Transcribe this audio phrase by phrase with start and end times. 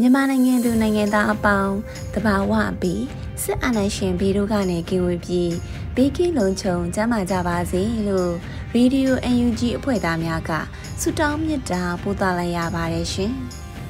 [0.00, 1.74] မြန်မာနိုင်ငံသူနိုင်ငံသားအပေါင်း
[2.14, 3.02] တဘာဝပြီး
[3.42, 5.52] စစ်အာဏာရှင်ပြည်တို့ကနေကင်းဝေးပြီး
[5.94, 8.32] ဘေးကင်းလုံခြုံကျန်းမာကြပါစေလို့
[8.74, 10.50] Radio UNG အဖွဲ့သားများက
[11.00, 13.32] ဆုတောင်းမေတ္တာပို့သလိုက်ရပါတယ်ရှင်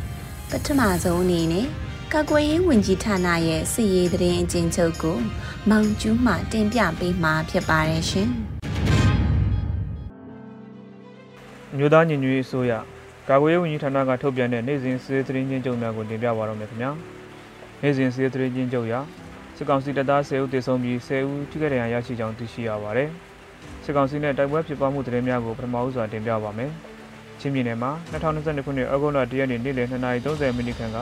[0.51, 1.67] ။ပထမဆုံးအနေနဲ့
[2.13, 5.19] ကာကွယ်ရေးဝန်ကြီးဌာနရဲ့စစ်ရေးသတင်းအကျဉ်းချုပ်ကို
[5.71, 8.31] မောင်ကျူးမှတင်ပြပေးမှာဖြစ်ပါတယ်ရှင်။
[11.79, 12.73] မြို့သားညီညွတ်ရေးအစိုးရ
[13.29, 16.91] ကာကွယ်ရေးဝန်ကြီးဌာနကထုတ်ပြန်တဲ့နိုင်စဉ်စစ်သတင်းချင်းချုပ်များကိုတင်ပြပါတော့မယ်ခင်ဗျာ
[17.81, 19.01] နိုင်စဉ်စစ်သတင်းချင်းချုပ်ရာ
[19.57, 23.09] စစ်ကောင်စီတပ်သား10ဦးသေဆုံးပြီး10ဦးထိခိုက်ဒဏ်ရာရရှိကြောင်းသိရှိရပါတယ်
[23.85, 26.71] စစ်ကောင်စီနဲ့တိုက်ပွဲဖြစ်ပွားမှုသတင်းများကိုပထမဦးစွာတင်ပြပါမယ်
[27.41, 30.99] ချင်းပြည်နယ်မှာ2022ခုနှစ်ဩဂုတ်လ1ရက်နေ့နေ့လယ်2:30မိနစ်ခန့်က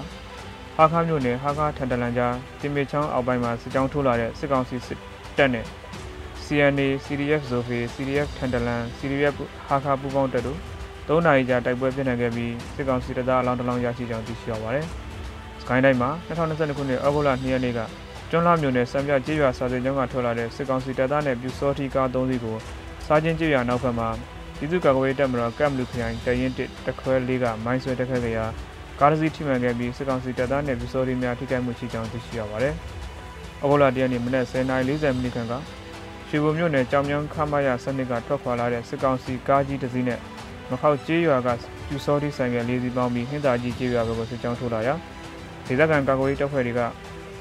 [0.76, 4.98] ဟာခါမြို့နယ်ဟာခါထန်တလန်ကြားတင်မေချောင်းအောက်ပိုင်းမှာစစ်ကြောင်းထိုးလာတဲ့စစ်ကောင်စီစစ်
[5.36, 5.66] တပ်နဲ့
[6.46, 9.34] CNA CDF Zofe CDF ထန်တလန် CDF
[9.68, 10.58] ဟာခါပူပေါင်းတပ်တို့
[11.08, 14.86] ၃နာရီကြာတိုက်ပွဲပြင်းထန်ခဲ့ပြီးစစ်ကောင်စီတပ်သားအလောင်းတစ်လောင်းရရှိကြောင်းသိရှိရပါတယ်။
[15.62, 17.80] စကိုင်းတိုင်းမှာ2022ခုနှစ်ဩဂုတ်လ2ရက်နေ့က
[18.30, 22.56] ကျွန်းလာမြို့နယ်စံပြကျေးရွာစာစစ်ကျောင်းကထွက်လာတဲ့စစ်ကောင်စီတပ်သားနဲ့ပြူစောထီကား၃စီးကို
[23.06, 24.08] စားချင်းကျေးရွာနောက်ဘက်မှာ
[24.58, 28.46] ပြည်သူ့ကာကွယ်ရေးတပ်မတော်ကမ်လူခရိုင်တရင်တစ်တခွဲလေးကမိုင်းဆွဲတက်ခဲ့ကြရာ
[29.00, 32.74] ကားတစ်စီးထိမှန်ခဲ့ပြီးစစ်ကောင်စီတပ်သားနဲ့ပြူစောထီများထိခိုက်မှုရှိကြောင်းသိရှိရပါတယ်။
[33.62, 35.54] ဩဂုတ်လ1ရက်နေ့မနက်10:40မိနစ်ခန့်က
[36.34, 40.18] ရွှေဘုံမြို့နယ်ကြောင်မြောင်းခမရစနစ်ကထွက်ခွာလာတဲ့စစ်ကောင်စီကားကြီးတစ်စီးနဲ့
[40.70, 41.48] မခောက်ကျေးရွာက
[41.88, 44.94] ပြူစောတိဆိုင်ကလေးစီပေါင်းပြီးဟင်းသာကြီးကျေးရွာဘက်ကိုစစ်ကြောင်းထိုးလာရာ
[45.66, 46.80] ဒေသခံကာကွယ်ရေးတပ်ဖွဲ့တွေက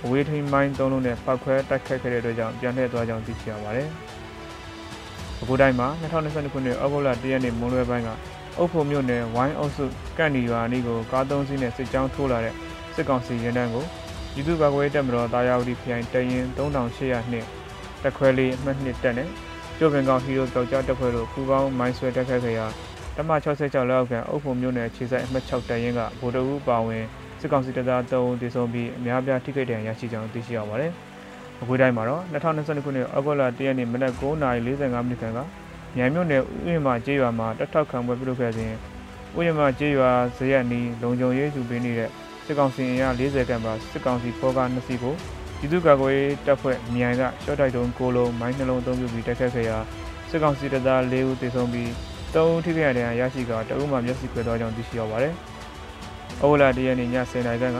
[0.03, 3.87] အဝေးထိန်မိုင်းသုံးလုံးနဲ့ဖောက်ခွဲတိုက်ခတ်ခဲ့တဲ့အတွက်ကြောင့်ပြန်လှည့်သွားကြောင်းသိရှိရပါတယ်။
[5.41, 8.09] အခုတိုင်းမှာ2022ခုနှစ်ဩဂုတ်လ1ရက်နေ့မွန်းလွဲပိုင်းက
[8.57, 9.85] အုပ်ဖို့မြို့နယ်ဝိုင်းအုပ်စု
[10.17, 12.53] ကန့်နီရွာအနီးကိုကားသုံးစီးနဲ့စစ်ကြောင်းထိုးလာတဲ့
[12.95, 13.85] စစ်ကောင်စီရင်တန်းကို
[14.33, 17.47] ပြည်သူ့ကာကွယ်ရေးတပ်မတော်တာယာဝတီခရိုင်တရင်3800နှစ်
[18.03, 19.29] တက်ခွဲလေးအမှတ်2တက်နဲ့
[19.77, 22.65] ကျိုးပင်ကောင်ဟီရိုကြောက်ကြတပ်ဖွဲ့တို့ပူးပေါင်းမိုင်းဆွဲတက်ခတ်ခဲ့ရာ
[23.15, 27.03] တမ66လောက်ကန်အုပ်ဖို့မြို့နယ်ခြေဆိုင်အမှတ်6တရင်ကဗိုလ်တအူးပါဝင်
[27.39, 30.91] စစ်ကောင်စီတပ်သား3ဦးတည်ဆုံပြီးအများပြားထိခိုက်ဒဏ်ရာရရှိကြောင်းသိရှိရပါတယ်။
[31.61, 35.39] အခုတိုင်းမှာတော့2022ခုနှစ်ဩဂုတ်လ1ရက်နေ့မနက်9:45မိနစ်ခန့်က
[35.95, 38.71] မြိုင်မြို့နယ်ဥယျာဉ်ကျေးရွာမှာတထောက်ခံပွဲပြုလုပ်ခဲ့စဉ်
[39.37, 42.09] ဥယျာဉ်ကျေးရွာဇရက်နီလုံခြုံရေးယူပေးနေတဲ့
[42.45, 45.15] စစ်ကောင်စီအင်အား40ခန့်ပါစစ်ကောင်စီဖောကား2စီးကို
[45.63, 49.77] ပြည်သူ့ကာကွယ်ရေးတပ်ဖွဲ့မြိုင်ကရှော့တိုက်တုံး9လုံးမိုင်းနှလုံးအသုံးပြုပြီးတိုက်ခတ်ခဲ့ရာ
[50.29, 51.89] စစ်ကောင်စီတပ်သား4ဦးသေဆုံးပြီး
[52.33, 55.33] 3ဦးထိခိုက်ဒဏ်ရာရရှိကတအုပ်မှမျက်စိကွယ်သွားကြောင်းသိရှိရပါတယ်။
[56.41, 57.79] ဩဝလာတရနေ့ည10:00နာရီခန့်က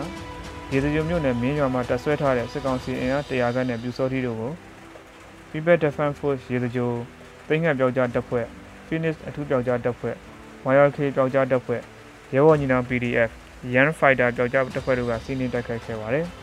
[0.71, 4.51] ရေစကြိုမြို့နယ်မင်းရွာမှာတပ်ဆွဲထားတဲ့စစ်ကောင်စီအင်အား100ခန့်နဲ့ပြူစောထီတို့ကို
[5.51, 6.89] People Defense Force ရေစကြို
[7.47, 8.45] သိန်းငံပြောက်ကြားတပ်ဖွဲ့
[8.87, 10.15] Phoenix အထူးပြောက်ကြားတပ်ဖွဲ့
[10.73, 11.81] YRK ပြောက်ကြားတပ်ဖွဲ့
[12.33, 13.29] ရဲဘော်ညီနောင် PDF
[13.75, 16.27] Yan Fighter ပြောက်ကြားတပ်ဖွဲ့တို့ကစီးနင်းတိုက်ခိုက်ခဲ့ပါတယ်။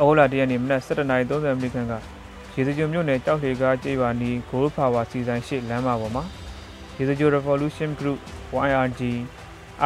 [0.00, 1.16] ဩဝလာတရနေ့မနက်7:30မိ
[1.62, 1.94] နစ်ခန့်က
[2.54, 6.24] ရေစကြိုမြို့နယ်ကြောက်လေကားကျေးရွာနီး Gold Power စီဆိုင်ရှိလမ်းမပေါ်မှာ
[6.96, 8.18] ရေစကြို Revolution Group
[8.68, 9.00] YRG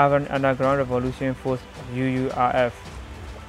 [0.03, 1.65] Urban Underground Revolution Force
[2.03, 2.75] UURF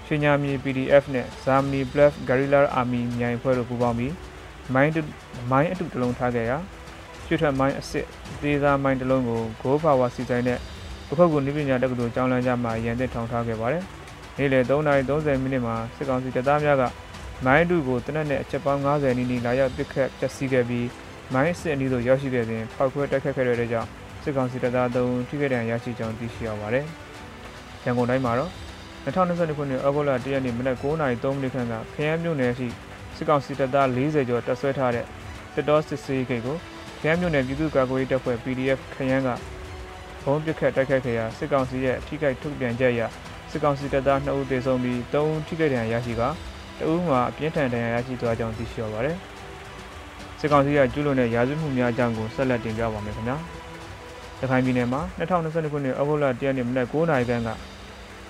[0.06, 4.13] ရွှေညာမြေ PDF နဲ့ Germany Black Guerrilla Army မြိုင်ဖွဲ့တို့ပူးပေါင်းပြီး
[4.74, 4.91] မိုင်း
[5.51, 6.57] မိုင်းအတုတလုံးထားခဲ့ရာ
[7.25, 8.06] ရွှေထွက်မိုင်းအစ်စ်
[8.41, 10.59] သေးစားမိုင်းတစ်လုံးကို Go Power စီဆိုင်နဲ့
[11.07, 13.86] ပခုတ်ကူနိပညာတက္ကသိုလ်ကျောင်းလမ်းကြားမှာရန်သစ်ထောင်ထားခဲ့ပါတယ်။
[14.38, 16.83] နေ့လယ်3:30မိနစ်မှာစစ်ကောင်စီတပ်သားများက
[17.45, 20.88] မိုင်းအတုကိုတနက်နဲ့အချက်ပေါင်း90နီးနီးလာရောက်ပစ်ခတ်ပျက်စီးခဲ့ပြီး
[21.33, 23.89] မိုင်းစစ်အနီးသို့ရောက်ရှိတဲ့တွင်ဖောက်ခွဲတိုက်ခတ်ခဲ့တဲ့ကြောင့်
[24.24, 26.85] စစ်ကောင်စီတပ်သား၃ဦးထိခိုက်ဒဏ်ရာရရှိကြောင်းသိရှိရပါတယ်။
[27.83, 28.51] ရန်ကုန်တိုင်းမှာတော့
[29.06, 32.68] 2022ခုနှစ်ဩဂုတ်လ1ရက်နေ့မနက်9:03မိနစ်ခန့်ကခရမ်းမြို့နယ်ရှိ
[33.15, 35.06] စစ်ကောင်စီတပ်သား40ကျော်တပ်ဆွဲထားတဲ့
[35.56, 36.57] တက်တော်စစ်စေးဂိတ်ကို
[37.00, 39.29] ခရမ်းမြို့နယ်ပြည်သူ့ကာကွယ်ရေးတပ်ဖွဲ့ PDF ခရမ်းက
[40.24, 43.01] ဘုံပစ်ခတ်တိုက်ခိုက်ခဲ့ရာစစ်ကောင်စီရဲ့ထိခိုက်ထုတ်ပြန်ချက်အရ
[43.55, 46.21] စစ်ကောင်စီတပ်သား2ဦးသေဆုံးပြီး3ဦးထိခိုက်ဒဏ်ရာရရှိက
[46.79, 49.17] တဦးမှာအပြင်းထန်ဒဏ်ရာရရှိသွားကြောင်းသိရှိရပါတယ်။
[50.39, 53.38] စစ်ကောင်စီကကျူးလွန်တဲ့ရာဇဝတ်မှုများအကြောင်းကိုဆက်လက်တင်ပြပါမယ်ခင်ဗျာ။
[54.41, 57.50] ရခိုင်ပြည်နယ်မှာ2022ခုနှစ်ဩဂုတ်လ1ရက်နေ့မနက်9:00နာရီခန့်က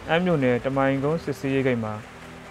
[0.10, 1.94] အမ်းမြို့နယ်တမိုင်ကုန်းစစ်စေးရိတ်ဂိတ်မှာ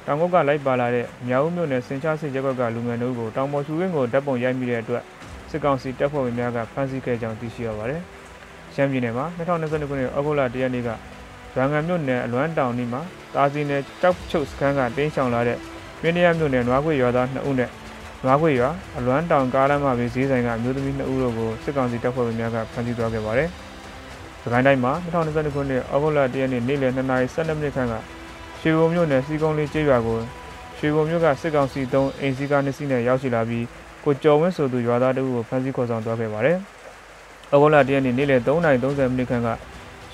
[0.06, 5.02] တောင်ကုတ်ကလိုက်ပါလာတဲ့မြောက်ဦးမြို့နယ်စင်ချစစ်ရပ်ကွက်ကလူငယ်တို့ကိုတောင်ပေါ်ရှူရင်းကိုဓာတ်ပုံရိုက်မိတဲ့အတွက်
[5.50, 8.00] စစ်ကောင်စီတပ်ဖွဲ့ဝင်များကဖမ်းဆီးခဲ့ကြောင်းသိရှိရပါတယ်။
[8.74, 10.90] ရှမ်းပြည်နယ်မှာ2022ခုနှစ်ဩဂုတ်လ1ရက်နေ့က
[11.56, 13.00] ရန်ကုန်မြို့နယ်အလွမ်းတောင်နီမှာ
[13.34, 15.58] တာစီနယ်တောက်ချုပ်စခန်းကတင်းချောင်လာတဲ့
[16.02, 17.70] မင်းရမြို့နယ်နွားခွေရွာသား2ဦးနဲ့
[18.24, 23.48] နွားခွေရွာအလွမ်းတောင်ကားလမ်းမှာပဲဈေးဆိုင်ကအမျိုးသမီး2ဦးတို့ကိုစစ်ကောင်စီတပ်ဖွဲ့ဝင်များကဖမ်းဆီးသွားခဲ့ပါတယ်။
[24.42, 27.94] စကိုင်းတိုင်းမှာ2022ခုနှစ်ဩဂုတ်လ1ရက်နေ့နေ့လယ်2:12မိနစ်ခန့်က
[28.60, 30.18] ရွှေဘုံမြို့နယ်စီကုန်းလေးကျေးရွာကို
[30.78, 33.64] ရွှေဘုံမြို့ကစစ်ကောင်စီတုံးအိမ်စီကားနှစ်စီးနဲ့ရောက်ရှိလာပြီး
[34.04, 36.56] ကိုကျော်ဝင်းဆိုသူရွာသားတို့ကိုဖမ်းဆီးခေါ်ဆောင်သွားခဲ့ပါတယ်။
[37.52, 39.48] ဩဂုတ်လ1ရက်နေ့နေ့လယ်3:30မိနစ်ခန့်က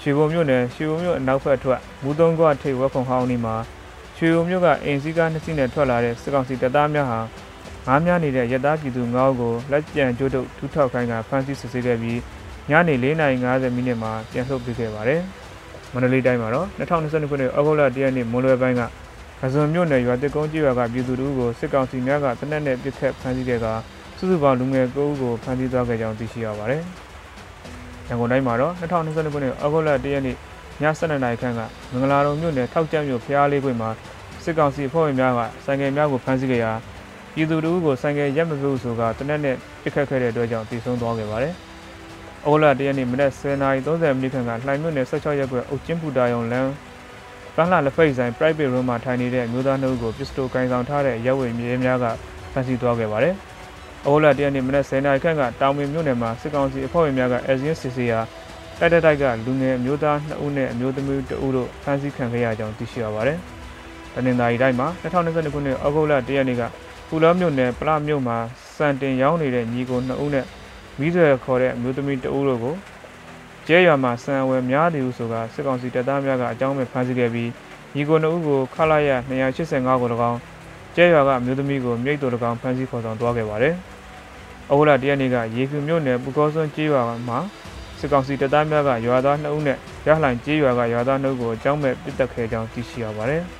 [0.00, 3.56] ရွှေဘုံမြို့နယ်ရွှေဘုံမြို့အနောက်ဘက်ထွက်မူသုံးကွာထိပ်ဝက်ခုံဟောင်းနီမှာ
[4.17, 7.21] ရွှေဘုံမြို့ကအိမ်စီကားနှစ်စီးနဲ့ထွက်လာတဲ့စစ်ကောင်စီတပ်သားများဟာ
[7.87, 12.21] ငားများနေတဲ့ရဲသားပြည်သူ9ဦးကိုလက်ကျန်ကျိုးတုပ်ထူထောက်ခိုင်းကဖမ်းဆီးစစ်ဆေးခဲ့ပြီး
[12.71, 15.21] ညနေ4:50မိနစ်မှာပြန်ဆုတ်ပေးခဲ့ပါတယ်။
[15.93, 18.83] မန္တလေးတိုင်းမှာတော့2022ခုနှစ်ဩဂုတ်လ1ရက်နေ့မွန်လွယ်ပိုင်းက
[19.41, 23.67] ကစုံမြို့နယ်ရွာတစ်ကုန်းကြီးရွာကပြည်သူတို့ကိုစစ်ကောင်စီများကတနက်နဲ့ပစ်ခတ်ဖမ်းဆီးခဲ့က
[24.19, 26.83] စုစုပေါင်းလူငယ်9ဦးကိုဖမ်းဆီးသွားခဲ့ကြောင်းသိရှိရပါတယ်။
[28.08, 30.37] ရန်ကုန်တိုင်းမှာတော့2022ခုနှစ်ဩဂုတ်လ1ရက်နေ့ည
[30.82, 31.60] 7:00နာရီခန့်က
[31.90, 33.90] မင်္ဂလာတုံမြို့နယ်ထောက်ကျမ်းမြို့ဖျားလေးကွင်းမှာ
[34.44, 36.72] စစ်ကောင်စီအဖွဲ့ဝင်များကဆိုင်ကယ်များကိုဖမ်းဆီးခဲ့ရာ
[37.34, 41.55] ပြည်သူတို့ကိုဆိုင်ကယ်ရက်မပြုဆိုကတနက်နဲ့ပစ်ခတ်ခဲ့တဲ့အတွက်ကြောင့်တည်ဆုံသွားခဲ့ပါတယ်။
[42.46, 46.70] ဩဂုတ်လ1ရက်နေ့မနက်10:30မိနစ်ခန့်ကလှိုင်မြို့နယ်16ရပ်ကွက်အုတ်ကျင်းပူတာယုံလမ်း
[47.56, 52.05] ပန်းလာလက်ဖိတ်ဆိုင် private room မှာထိုင်နေတဲ့မျိုးသားနှုတ်ကိုပစ္စတိုကင်ဆောင်ထားတဲ့ရဲဝေမြေများက
[52.52, 53.34] ဖမ်းဆီးသွားခဲ့ပါတယ်။
[54.08, 58.20] အိုလာတရနေ့မနက်10:00နာရီခန့်ကတောင်ပင်မြို့နယ်မှာစစ်ကောင်စီအဖွဲ့ဝင်များကအဲဇင်းစစ်စီယာ
[58.78, 63.38] တိုက်တိုက်တိုက်ကလူငယ်မျိုးသား2ဦးနဲ့အမျိုးသမီး2ဦးတို့ဖမ်းဆီးခံခဲ့ရကြောင်းသိရှိရပါတယ်။
[64.14, 66.62] တနင်္သာရီတိုင်းမှာ2022ခုနှစ်ဩဂုတ်လ1ရက်နေ့က
[67.08, 68.38] ပူလောမြို့နယ်ပလမြို့မှာ
[68.76, 70.46] စံတင်ရောင်းနေတဲ့ညီကို2ဦးနဲ့
[70.99, 72.75] မိဆွဲခေါ်တဲ့အမျိုးသမီး2ဦးတို့ကို
[73.66, 77.50] ကျဲရွာမှာစံဝယ်များတယ်ဟုဆိုကစစ်ကောင်စီတပ်သားများကအကြောင်းမဲ့ဖမ်းဆီးခဲ့ပြီး
[77.94, 80.38] ညီကိုနှစ်ဦးကိုခလာရ285ကို၎င်း
[80.96, 83.76] ကျဲရွာကအမျိုးသမီးကိုမြိတ်တော်၎င်းဖမ်းဆီးခေါ်ဆောင်သွားခဲ့ပါတယ်။
[84.73, 87.38] အဝလာတရက်နေ့ကရေဖြူမြို့နယ်ပူကောစွန်းကျေးရွာမှာ
[87.99, 93.43] စစ်ကောင်စီတပ်သားများကရွာသား2ဦးနဲ့ရလှိုင်ကျေးရွာကရွာသား2ဦးကိုအကြောင်းမဲ့ပစ်တက်ခဲ့ကြောင်းသိရှိရပါတယ်။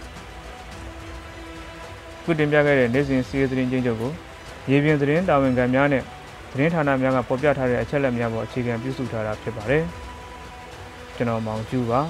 [2.23, 4.13] ခုတင်ပြခဲ့တဲ့နေ့စဉ်စီးရီးသတင်းချင်းချုပ်ကို
[4.71, 6.03] ရေပြင်သတင်းတာဝန်ခံများနဲ့
[6.53, 9.83] သတင်းဌာနများကဖော်ပြထားတဲ့အချက်အလက်များပေါ်အခြေခံပြုစုထားတာဖြစ်ပါတယ်။
[11.17, 12.01] ကျွန်တော်မောင်ကျူပါ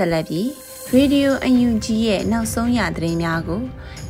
[0.00, 0.46] ဆက်လက်ပြီး
[0.96, 3.62] Radio UNG ရဲ့နောက်ဆုံးရသတင်းများကို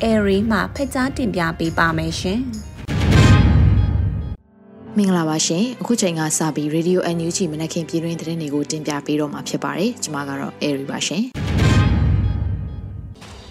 [0.05, 2.41] Airy မှဖက်ကြားတင်ပြပေးပါမယ်ရှင်။
[4.97, 11.23] မင်္ဂလာပါရှင်အခုချိန်ကစပြီး Radio NUG မနက်ခင်းပြည်တွင်းသတင်းတွေကိုတင်ပြပေးတော့မှာဖြစ်ပါတယ်ကျွန်မကတော့ Airy ပါရှင်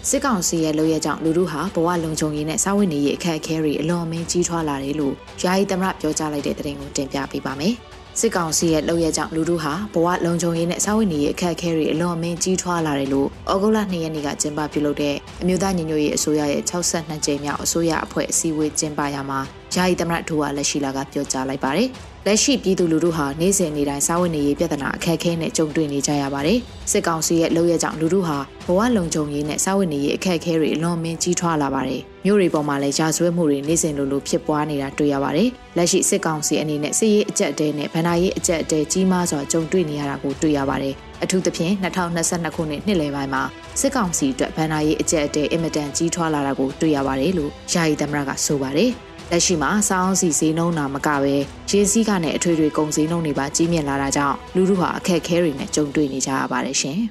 [0.08, 7.74] စစ်ကောင်စီရဲ့လုပ်ရကြောင့်လူတို့ဟာဘဝလုံခြုံရေးနဲ့စာဝတ်နေရေးအခက်အခဲတွေအလွန်အမင်းကြီးထွားလာတယ်လို့ယာယီသမရပြောကြားလိုက်တဲ့သတင်းကိုတင်ပြပေးပါမယ်
[8.20, 19.40] စစ်ကောင်စီရဲ့လုပ်ရကြောင့်လူတို့ဟာဘဝလုံခြုံရေးနဲ့စာဝတ်နေရေးအခက်အခဲတွေအလွန်အမင်းကြီးထွားလာတယ်လို့ဩဂုတ်လ2ရက်နေ့ကကျင်းပပြုလုပ်တဲ့အမျိုးသားညီညွတ်ရေးအစိုးရရဲ့62ကြိမ်မြောက်အစိုးရအဖွဲ့အစည်းအဝေးကျင်းပရာမှာ
[19.74, 21.90] ယာယီသမရဒူဝါလက်ရှိလာကပြောကြားလိုက်ပါတယ်။
[22.26, 26.58] လက်ရှိပြည်သူလူထုဟာနေ့စဉ်နေ့တိုင်းစားဝတ်နေရေးပြဿနာအခက်အခဲနဲ့ကြုံတွေ့နေကြရပါတယ်။
[26.90, 43.42] စစ်ကောင်စီရဲ့လုပ်ရကြောင့်လူထုဟာဘဝလုံခြုံရေးနဲ့စားဝတ်နေရေးအခက်အခဲတွေအလွန်မင်းကြီးထွားလာပါတယ်။မြို့တွေပေါ်မှာလည်းရာဇဝတ်မှုတွေနေ့စဉ်လိုလိုဖြစ်ပွားနေတာတွေ့ရပါတယ်။လက်ရှိစစ်ကောင်စီအနေနဲ့စစ်ရေးအကြက်တဲနဲ့ဗန္ဒာရေးအကြက်တဲကြီးမားစွာကြုံတွေ့နေရတာကိုတွေ့ရပါတယ်။အထူးသဖြင့်2022ခုနှစ်နှစ်လယ်ပိုင်းမှာ
[43.80, 48.92] စစ်ကောင်စီအတွက်ဗန္ဒာရေးအကြက်တဲအင်မတန်ကြီးထွားလာတာကိုတွေ့ရပါတယ်လို့ယာယီသမရကဆိုပါတယ်။
[49.32, 51.34] လက်ရှိမှာစောင်းစီဈေးနှုန်းတာမကပဲ
[51.70, 56.98] ရေစည်းကနဲ့အထွေထွေကုန်ဈေးနှုန်းတွေပါကြီးမြင့်လာတာကြောင့်လူထုဟာအခက်အခဲတွေနဲ့ကြုံတွေ့နေကြရပါတယ်ရှင်။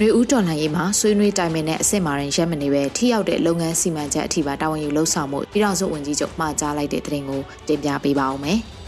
[0.00, 8.60] ရေဦးတော်လှန်ရေးမှာဆွေးနွေးတိုင်ပင်တဲ့အစ်စ်မာရင်ရက်မနေပဲထိရောက်တဲ့လုပ်ငန်းစီမံချက်အထိပါတာဝန်ယူလှုပ်ဆောင်မှုပြည်ထောင်စုဝန်ကြီးချုပ်မှာကြားလိုက်တဲ့သတင်းကိုတင်ပြပေးပါဦးမယ်။။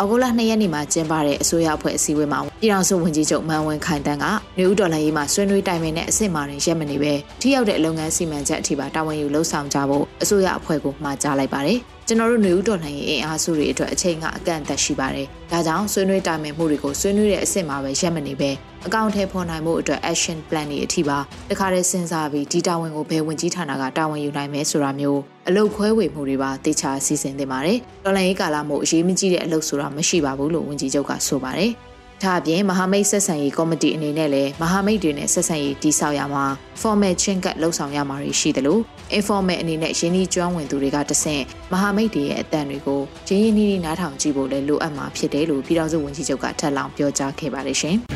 [0.00, 4.24] အော်ဂိုလာ2ရက်နေ့မှာကျင်းပတဲ့အစိုးရအဖွဲ့အစည်းအဝေးမှာပြည်ထောင်စုဝန်ကြီးချုပ်မန်ဝင်းခိုင်တန်းက
[4.58, 18.50] နေဦးတော်လှန်ရေးမှာဆွေးနွေးတိုင်ပင်တဲ့အစ်စ်မာရင်ရက်မနေပဲထိရောက်တဲ့လုပ်ငန်းစီမံချက်အထိပါတာဝန်ယူလှုပ်ဆောင်ကြဖို့အစိုးရအဖွဲ့ကမှာကြားလိုက်ပါတယ်။ ကျွန်တော်တို့နေဦးတော်လှန်ရေးအင်အားစုတွေအတွက်အချိန်ကအကန့်အသတ်ရှိပါတယ်။ဒါကြောင့်ဆွေးနွေးတိုင်ပင်မှုတွေကိုဆွေးနွေးတဲ့အဆင့်မှာပဲရက်မနေပဲ
[18.86, 21.18] အကောင့်ထဲဖော်နိုင်မှုအတွက် action plan တွေအထိပါ
[21.50, 31.70] တခါတည်းစဉ်းစားပြီးဒီတာဝန်ကိုဘယ်ဝင်ကြီးဌာနကတာဝန်ယူနိုင်မယ်ဆိုတာမျိုးအလုတ်ခွဲဝေမှုတွေပါတေချာစီစဉ်သင့်ပါတယ်။တော်လှန်ရေးကာလမို့အရေးမကြီးတဲ့အလုပ်ဆိုတာမရှိပါဘူးလို့ဝန်ကြီးချုပ်ကဆိုပါတယ်။
[32.22, 36.44] ဒါအပြင်မဟာမိတ်ဆက်ဆံရေးကော်မတီအနေနဲ့လည်းမဟာမိတ်တွေနဲ့ဆက်ဆံရေးတည်ဆောက်ရမှာ
[36.80, 38.80] formal ချင်းကပ်လှုပ်ဆောင်ရမှာရှိတယ်လို့
[39.18, 47.96] informal အနေနဲ့ရင်းနှီးကျွမ်းဝင်သူတွေကတဆင့်မဟာမိတ်တွေရဲ့အတန်တွေကိုရင်းရင်းနှီးနှီးနားထောင်ကြည့်ဖို့လည်းလိုအပ်မှာဖြစ်တယ်လို့ပြည်ထောင်စုဝန်ကြီးချုပ်ကထပ်လောင်းပြောကြားခဲ့ပါတယ်ရှင်။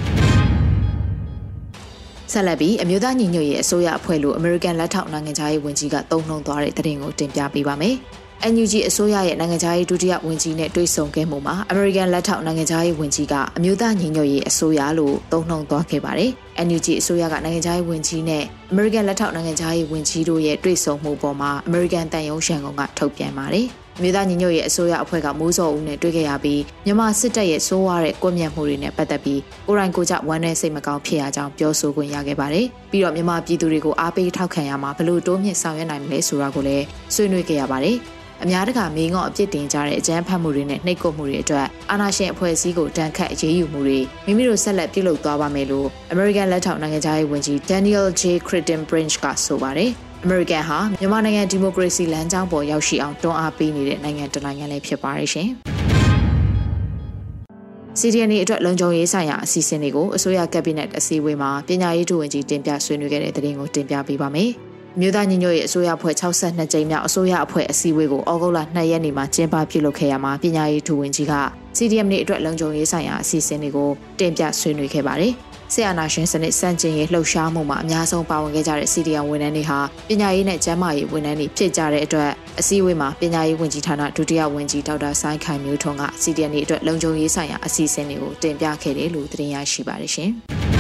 [2.32, 7.96] ဆက်လက်ပြီးအမျိုးသားညီညွတ်ရေးအစိုးရအဖွဲ့လို့ American လက်ထောက်နိုင်ငံသားရေးဝန်ကြီးကတုံ့နှုံသွားတဲ့သတင်းကိုတင်ပြပေးပါမယ်။
[8.48, 16.30] NUG အစိုးရရဲ့နိုင်ငံခြားရေးဒုတိယဝန်ကြီးနဲ့တွေ့ဆုံခဲ့မှုမှာ American လက်ထောက်နိုင်ငံခြားရေးဝန်ကြီးကအမျိုးသားညီညွတ်ရေးအစိုးရလို့သုံးနှုန်းသွားခဲ့ပါတယ်။
[16.66, 23.66] NUG အစိုးရကနိုင်ငံခြားရေးဝန်ကြီးနဲ့ American လက်ထောက်နိုင်ငံခြားရေးဝန်ကြီးတို့ရဲ့တွေ့ဆုံမှုပေါ်မှာ American တန်ယုံရှန်ကုန်ကထုတ်ပြန်ပါတယ်။
[24.02, 37.98] မြေသားညီညွတ်ရေးအစိုးရအဖွဲ့ကမိုးစောဦးနဲ့တွေ့ခဲ့ရပြီးမြန်မာစစ်တပ်ရဲ့စိုးဝါးတဲ့ကွပ်မျက်မှုတွေနဲ့ပတ်သက်ပြီးကိုရိုင်းကိုကြဝမ်းနဲ့စိတ်မကောင်းဖြစ်ရကြောင်းပြောဆိုခွင့်ရခဲ့ပါတယ်။ပြီးတော့မြန်မာပြည်သူတွေကိုအားပေးထောက်ခံရမှာဘလို့တိုးမြင့်ဆောင်ရွက်နိုင်မလဲဆိုတာကိုလည်းဆွေးနွေးခဲ့ရပါတယ်။
[38.44, 48.22] အများတကာမေးငေါ့အပြစ်တင်ကြတဲ့အကြမ်းဖက်မှုတွေနဲ့နှိပ်ကွပ်မှုတွေအတွက်အာဏာရှင်အဖွဲ့အစည်းကိုတန်ခတ်အရေးယူမှုတွေမိမိတို့ဆက်လက်ပြုလုပ်သွားပါမယ်လို့ American လက်ထောက်နိုင်ငံသားရေးဝန်ကြီး Daniel J.
[48.48, 49.90] Crittenbridge ကဆိုပါတယ်။
[50.26, 55.48] American ဟာမြန်မာနိုင်ငံဒီမိုကရေစီလမ်းကြောင်းပေါ်ရောက်ရှိအောင်တွန်းအားပေးနေတဲ့နိုင်ငံတစ်နိုင်ငံလည်းဖြစ်ပါတယ်ရှင်။
[57.98, 64.52] စီဒီအန်အတွက်လုံခြုံရေးဆိုင်ရာအစီအစဉ်တွေကိုအစိုးရကက်ဘိနက်အစည်းအဝေးမှာပညာရေးဒုဝန်ကြီးတင်ပြဆွေးနွေးခဲ့တဲ့သတင်းကိုတင်ပြပေးပါမယ်။
[64.98, 71.34] မြို့သားညီညွတ်ရေးအစိုးရအဖွဲ့62ကြိမ်မြောက်အစိုးရအဖွဲ့အစည်းအဝေးကိုဩဂုတ်လ2ရက်နေ့မှာကျင်းပပြုလုပ်ခဲ့ရမှာပညာရေးထူဝင်ကြီးက
[71.76, 75.32] CDM နေ့အတွက်လုံခြုံရေးဆိုင်ရာအစီအစဉ်တွေကိုတင်ပြဆွေးနွေးခဲ့ပါတယ်။
[75.72, 79.78] ဆီယနာရှင်စနစ်စန့်ကျင်ရေးလှုပ်ရှားမှုမှာအများဆုံးပါဝင်ခဲ့ကြတဲ့ CDM ဝန်ထမ်းတွေဟာ
[80.08, 82.30] ပညာရေးနဲ့ကျန်းမာရေးဝန်ထမ်းတွေဖြစ်ကြတဲ့အတွက်
[82.60, 90.32] အစည်းအဝေးမှာပညာရေးဝန်ကြီးဌာနဒုတိယဝန်ကြီးဒေါက်တာဆိုင်းခိုင်မျိုးထွန်းက CDM နေ့အတွက်လုံခြုံရေးဆိုင်ရာအစီအစဉ်တွေကိုတင်ပြခဲ့တယ်လို့သိရရှိပါတယ်ရှင်။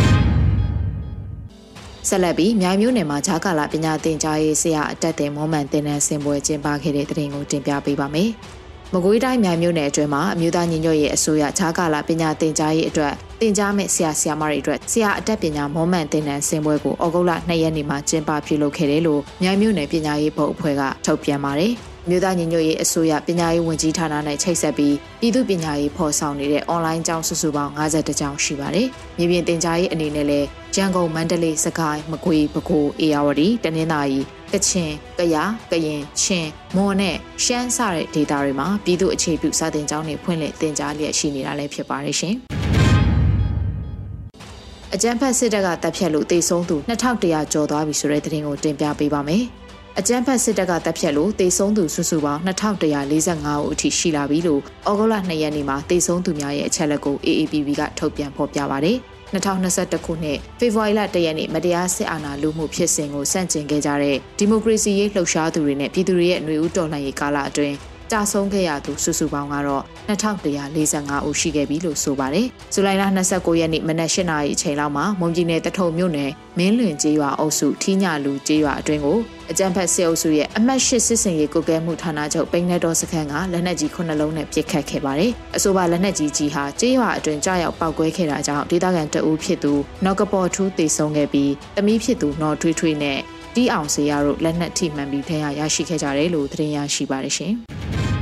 [2.08, 8.30] ဆက်လက်ပြီးမြိုင်မြို့နယ်မှာဂျာကာလာပညာသင်ကြားရေးဆရာအတက်တဲ့မောမှန်တင်နန်းစင်ပွဲကျင်းပခဲ့တဲ့တဲ့ရင်ကိုတင်ပြပေးပါမယ်။
[8.94, 21.72] မကွေးတိုင်းမြိုင်မြို့နယ်အတွင်းမှာအမျိုးသားညီညွတ်ရေးအစိုးရဂျာကာလာပညာသင်ကြားရေးအတွက်တင်ကြားမဲ့ဆရာဆရာမတွေအတွက်ဆရာအတက်ပညာမောမှန်တင်နန်းစင်ပွဲကိုဩဂုတ်လ2ရက်နေ့မှာကျင်းပပြုလုပ်ခဲ့တယ်လို့မြိုင်မြို့နယ်ပညာရေးဘုတ်အဖွဲ့ကထုတ်ပြန်ပါတယ်။
[22.10, 28.86] မြို့သားညီညွတ်ရေးအစိုးရပညာရေးဝန်ကြီးဌာနနဲ့ချိတ်ဆက်ပြီးပြည်သူပညာရေးဖော်ဆောင်နေတဲ့အွန်လိုင်းကျောင်းစုစုပေါင်း52ကျောင်းရှိပါတယ်။
[29.18, 34.20] မြေပြင်တင်ကြားရေးအနေနဲ့လည်းရန်ကုန်မန္တလေးစကိုင်းမကွေးပဲခူးအေရဝတီတနင်္သာရီ
[34.52, 42.34] ကချင်ကယားကရင်ချင်းမွန်နဲ့ရှမ်းစတဲ့ဒေသတွေမှာပြည်သူအခြေပြုစာသင်ကျောင်းတွေဖွင့်လှစ်တင်ကြားလျက်ရှိနေတာလည်းဖြစ်ပါတယ်ရှင်။
[44.94, 49.44] အကြံဖတ်စစ်တပ်ကတပ်ဖြတ်လို့တေဆုံးသူ2100ကျော်သွားပြီဆိုတဲ့သတင်းကိုတင်ပြပေးပါမယ်။
[49.98, 58.96] အကြမ်းဖက်စစ်တပ်ကတပ်ဖြတ်လို့တေဆုံးသူစုစုပေါင်း2145ဦးအထိရှိလာပြီလို့ဩဂုတ်လ2ရက်နေ့မှာတေဆုံးသူများရဲ့အချက်လက်ကို AAPP ကထုတ်ပြန်ဖော်ပြပါတယ်။
[59.32, 67.76] 2021ခုနှစ်ဖေဖော်ဝါရီလ1ရက်နေ့မတရားစစ်အာဏာလုမှုဖြစ်စဉ်ကိုစန့်ကျင်ခဲ့ကြတဲ့ဒီမိုကရေစီရေးလှုပ်ရှားသူတွေနဲ့ပြည်သူတွေရဲ့ຫນွေဦးတော်လှန်ရေးကာလအတွင်း
[68.10, 79.18] ကြာဆုံးခဲ့ရသူစုစုပေါင်းကတော့ 2145ဦးရှိခဲ့ပြီလို့ဆိုပါတယ်။ဇူလိုင်လ29ရက်နေ့မနက်၈နာရီအချိန်လောက်မှာမွန်ပြည်နယ်တထုံမြို့နယ်မင်းလွင်ကျေးရွာအုပ်စုထီးညလူကျေးရွာအတွင်းကို
[79.50, 89.72] အကြံဖက်စစ်အုပ်စုရဲ့အမှတ်၈စစ်စင်ရေးကုကဲမှုဌာနချုပ်ပိန်းနေတော်စခန်းကလက်နက်ကြီးခုနှလုံးနဲ့ပစ်ခတ်ခဲ့ပါတယ်။အဆိုပါလက်နက်ကြီးကြီးဟာကျေးရွာအတွင်းကြားရောက်ပောက်ကွဲခဲ့တာကြောင့်ဒေသခံတအူးဖြစ်သူ
[90.04, 93.18] နော်ကပေါ်ထူးတေဆုံးခဲ့ပြီးတမီးဖြစ်သူနော်ထွေးထွေးနဲ့
[93.54, 97.54] တီးအောင်စေရတို့လက်နက်ထိမှန်ပြီးထရရရှိခဲ့ကြတယ်လို့သတင်းရရှိပါတယ်ရှင်။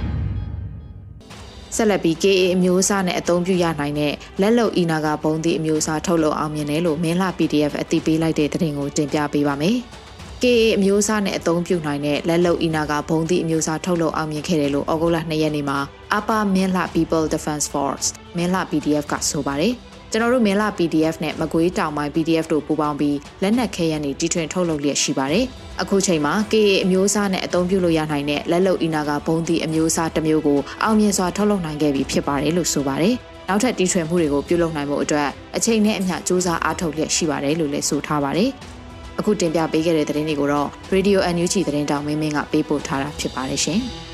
[1.77, 9.77] ဆက်လက်ပြီး KA အမျိုးအစားနဲ့အသုံးပြုရနိုင်တဲ့လက်လုံအီနာကဘုံသည့်အမျိုးအစားထုတ်လုပ်အောင်မြင်တယ်လို့မင်းလာ PDF အသိပေးလိုက်တဲ့သတင်းကိုတင်ပြပေးပါမယ်။
[10.43, 15.79] KA အမျိုးအစားနဲ့အသုံးပြုနိုင်တဲ့လက်လုံအီနာကဘုံသည့်အမျိုးအစားထုတ်လုပ်အောင်မြင်ခဲ့တယ်လို့ဩဂုတ်လ2ရက်နေ့မှာ
[16.19, 18.07] Upper Minla People Defense Force
[18.37, 19.75] မင်းလာ PDF ကဆိုပါတယ်။
[20.13, 25.45] ကျွန်တော်တို့မင်းလာ PDF နဲ့မကွေးတောင်ပိုင်း PDF တို့ပူးပေါင်းပြီးလက်နက်ခဲယမ်းတွေတီထွင်ထုတ်လုပ်လျက်ရှိပါတယ်။
[25.83, 33.15] အခုချိန်မှာ KA အမျိုးအစားနဲ့အသုံးပြုလို့ရနိုင်တဲ့လက်လုံအီနာကဘုံသီးအမျိုးအစားတစ်မျိုးကိုအောင်မြင်စွာထုတ်လုပ်နိုင်ခဲ့ပြီဖြစ်ပါတယ်လို့ဆိုပါတယ်။
[33.49, 38.51] နောက်ထပ်တီထွင်မှုတွေကိုပြုလုပ်နိုင်ဖို့အတွက်အချိန်နဲ့အမျှစူးစမ်းအားထုတ်လျက်ရှိပါတယ်လို့လည်းဆိုထားပါတယ်။
[39.19, 43.83] အခုတင်ပြပေးခဲ့တဲ့သတင်းတွေကိုတော့ Radio NUG သတင်းတောင်မင်းမင်းကပေးပို့ထားတာဖြစ်ပါတယ်ရှင်။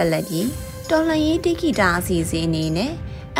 [0.00, 0.48] ဆက်လက်ပြီး
[0.90, 2.92] တော်လှန်ရေးတိကိတာအစီအစဉ်အနေနဲ့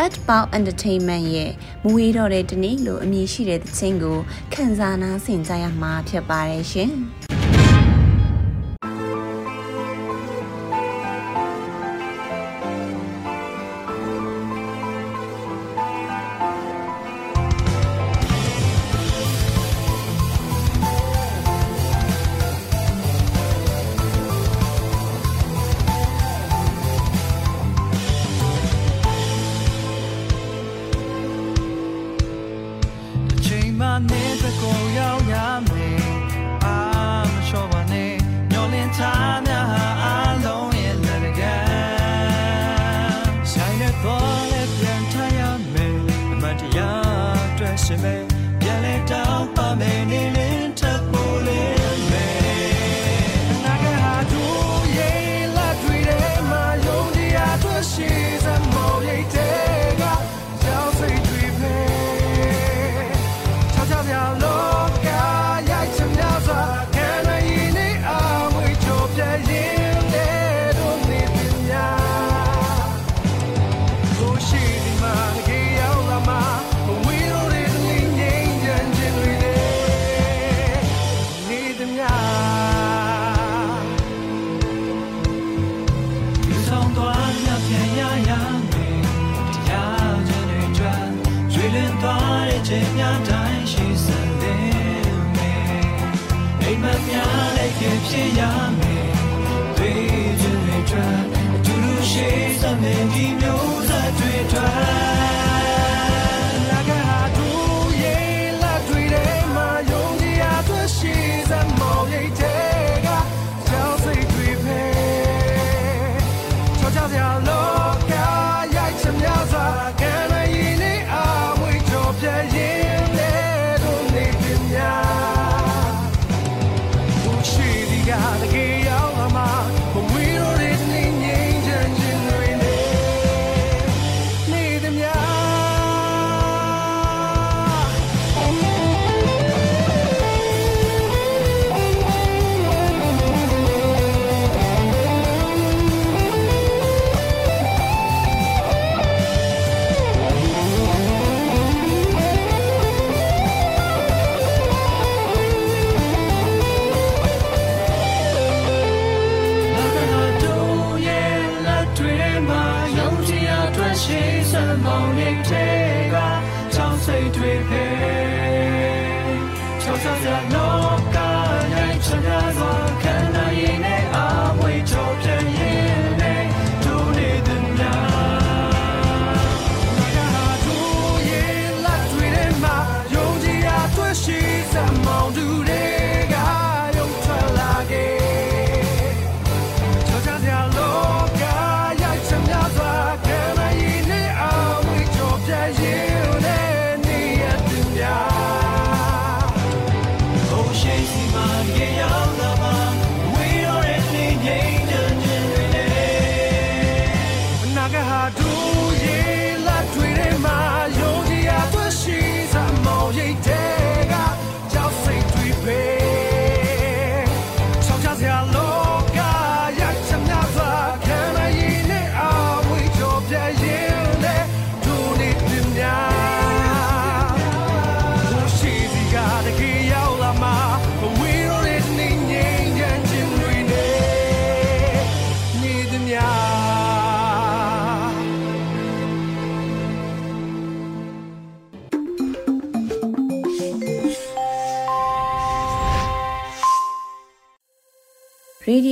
[0.04, 1.52] Adbound Entertainment ရဲ့
[1.82, 4.18] မူဝေးတော်တဲ့တနည်းလိုအမည်ရှိတဲ့သချင်းကို
[4.52, 6.92] ခန်းစားနာဆင်ကြရမှာဖြစ်ပါတယ်ရှင်။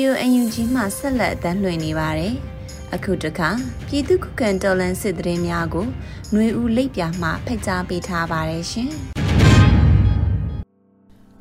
[0.09, 2.35] ရေဒီယိုအန်ယူဂျီမှဆက်လက်အသံလွှင့်နေပါတယ်။
[2.95, 3.49] အခုတခါ
[3.87, 5.87] ပြည်သူ့ခုခံတော်လှန်စစ်တရင်များကို
[6.33, 8.91] ຫນွေဦးလိပ်ပြမှဖက်ကြားပေးထားပါတယ်ရှင်။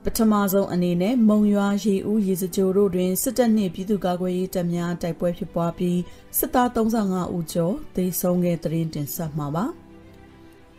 [0.03, 5.99] ပထမဆုံးအနေနဲ့မုံရွာရေဦးရေစကြိုတို့တွင်စစ်တပ်နှင့်ပြည်သူ့ကာကွယ်ရေးတပ်များတိုက်ပွဲဖြစ်ပွားပြီး
[6.37, 9.65] စစ်သား35ဦးကျော်သေဆုံးခဲ့တဲ့တင်တင်ဆက်မှာပါ။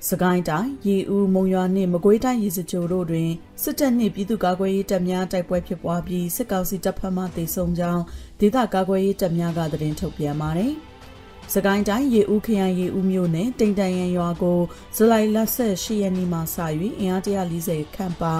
[0.06, 3.30] စကိုင်းတိုင်းရေဦးမုံရွာနှင့်မကွေးတိုင်းရေစကြိုတို့တွင်
[3.62, 8.02] စစ်တပ်နှင့်ပြည်သူ့ကာကွယ်ရေးတပ်များတိုက်ပွဲဖြစ်ပွားပြီးစစ်ကောင်စီတပ်ဖက်မှတေဆုံကြောင်း
[8.40, 10.72] ဒေသကာကွယ်ရေးတပ်များကသတင်းထုတ်ပြန်ပါတယ်။
[11.54, 14.60] စကိုင်းတိုင်းရေဦးခရိုင်ရေဦးမြို့နယ်တိန်တန်ရန်ရွာကို
[14.96, 16.42] ဇူလိုင်လ18ရက်နေ့မှစ၍
[17.00, 18.34] အင်အား140ခန့်ပါ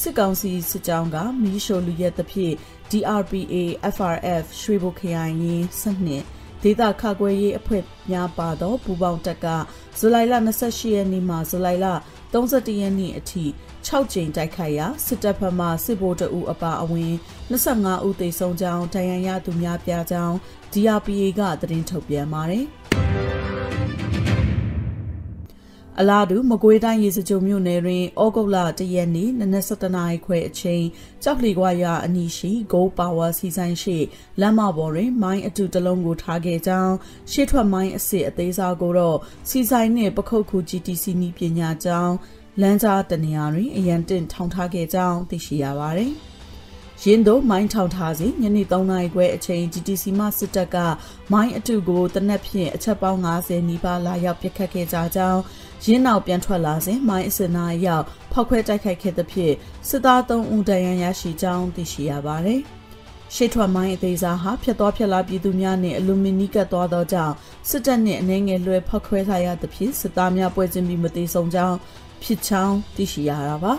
[0.00, 2.54] စစ်ကောင်စီစစ်ကြောင်းကမီးရှိုလူရက်သဖြင့်
[2.90, 3.54] DRPA
[3.94, 6.24] FRF ရွှေဘိုခရိုင်ရင်းစနစ်
[6.62, 9.46] ဒေသခကွယ်ရေးအဖွဲ့များပါသောပူပေါင်းတပ်က
[9.98, 11.86] ဇူလိုင်လ28ရက်နေ့မှဇူလိုင်လ
[12.32, 13.44] 31ရက်နေ့အထိ
[13.86, 17.12] 6ကြိမ်တိုက်ခိုက်ရာစစ်တပ်ဘက်မှစစ်ဗိုလ်တအူအပါအဝင်
[17.52, 20.36] 25ဦးသေဆုံးကြောင်းဒဏ်ရာရသူများပြားကြောင်း
[20.72, 22.66] DRPA ကသတင်းထုတ်ပြန်ပါတယ်။
[26.04, 30.84] အလားတူမကွေးတိုင်းရေစကြိုမြို့နယ်တွင်ဩဂုတ်လ၁ရက်နေ့နနက်7:00နာရီခွဲအချိန်
[31.22, 33.98] ကြောက်လီကွာရအနီးရှိ Go Power စီဆိုင်ရှိ
[34.40, 36.94] လမ်းမပေါ်တွင် မိုင်းအတူတလုံးကိုထားခဲ့ကြောင်း
[37.32, 42.14] ရှေ့ထွက်မိုင်းအစ်စ်အသေးစားကိုတော့စီဆိုင်နှင့်ပခုတ်ခု GTC နီးပညာကျောင်း
[42.60, 46.14] လမ်းကြားတနေရာတွင်အရန်တင့်ထောင်ထားခဲ့ကြောင်းသိရှိရပါသည်။
[47.04, 50.76] ရင်းတို့မိုင်းထောင်ထားစီညနေ3နာရီခွဲအချိန် GTC မှစစ်တပ်က
[51.32, 55.40] မိုင်းအထုကိုတနက်ဖြန်အချက်ပေါင်း90နီးပါးလာရောက်ပစ်ခတ်ခဲ့ကြကြောင်း
[55.84, 59.54] ရင်းနောက်ပြန်ထွက်လာစဉ်မိုင်းအစနာရောက်ဖောက်ခွဲတိုက်ခိုက်ခဲ့သဖြင့်
[59.88, 62.60] စစ်သား3ဦးဒဏ်ရာရရှိကြောင်းသိရှိရပါတယ်။
[63.34, 67.34] ရှေ့ထွက်မိုင်းအသေးစားဟာဖျက်သွားဖျက်လာပြည်သူများနှင့်အလူမီနီကတ်သွားသောကြောင့်
[67.68, 71.76] စစ်တပ်နှင့်အနေငယ်လွှဲဖောက်ခွဲထားရသဖြင့်စစ်သားများပွဲချင်းပြီးမသေးဆုံးကြောင်း
[72.22, 73.72] ဖြစ်ချောင်းသိရှိရတာပါ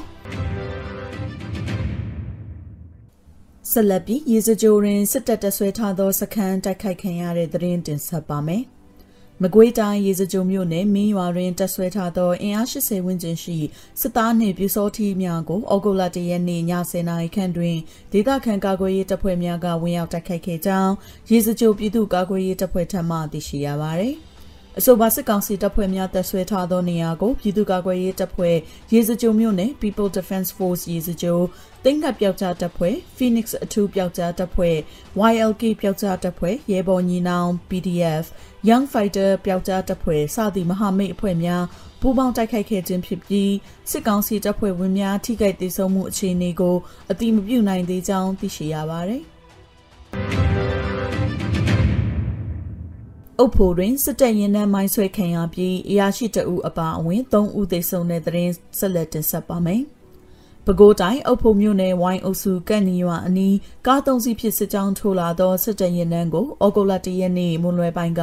[3.73, 8.63] ဆက်လက်ပြီးရေစကြိုရင်စစ်တပ်တဆွဲထားသောစခန်းတိုက်ခိုက်ခံရတဲ့သတင်းတင်ဆက်ပါမယ်။
[9.41, 13.57] မကွေးတိုင်းရေစကြိုမြို့နယ်မင်းရွာတွင်တက်ဆွဲထားသောအင်အား80ဝန်းကျင်ရှိ
[14.01, 17.77] စစ်သားနှင့်ပြူစောထီးများကိုဩဂုတ်လ1ရက်နေ့ည10:00နာရီခန့်တွင်
[18.11, 20.93] ဒေသခံကာကွယ်ရေးတပ်ဖွဲ့များကဝင်ရောက်တိုက်ခိုက်ခဲ့ကြောင်း
[21.31, 24.15] ရေစကြိုပြည်သူ့ကာကွယ်ရေးတပ်ဖွဲ့ထံမှသိရှိရပါသည်။
[24.79, 28.55] အဆိုပါစစ်ကောင်စီတပ်ဖွဲ့များတပ်ဆွဲထားသောနေရာကိုပြည်သူ့ကာကွယ်ရေးတပ်ဖွဲ့
[28.93, 31.39] ရေစကြိုမြို့နယ် People Defense Force ရေစကြို
[31.83, 34.75] တင်ကပ်ပြောက်ကြားတပ်ဖွဲ့ Phoenix အထူးပြောက်ကြားတပ်ဖွဲ့
[35.31, 38.25] YLK ပြောက်ကြားတပ်ဖွဲ့ရဲဘော်ညီနောင် PDF
[38.69, 41.63] Young Fighter ပြောက်ကြားတပ်ဖွဲ့စသည့်မဟာမိတ်အဖွဲ့များ
[42.01, 43.51] ပူးပေါင်းတိုက်ခိုက်ခဲ့ခြင်းဖြစ်ပြီး
[43.91, 46.75] စစ်ကောင်စီတပ်ဖွဲ့ဝင်များထိခိုက်ဒေဆုံးမှုအခြေအနေကို
[47.11, 49.23] အတိမပြုနိုင်သေးကြောင်းသိရှိရပါသည်
[53.39, 59.83] အုပ်ဖို့တွင်စစ်တပ်ရင်နှန်းမိုင်းဆွဲခံရပြီးအရာရှိတအုပ်အပါအဝင်3ဦးသေဆုံးတဲ့တဲ့ရင်ဆက်လက်တင်ဆက်ပါမယ်။
[60.67, 63.55] ပဲခူးတိုင်းအုပ်ဖို့မြို့နယ်ဝိုင်းအုပ်စုကန့်နီရွာအနီး
[63.87, 68.21] ကားသုံးစီးဖြစ်စစ်ကြောင်းထိုးလာသောစစ်တပ်ရင်နှန်းကိုဩဂုတ်လ၁ရက်နေ့မွန်းလွယ်ပိုင်းက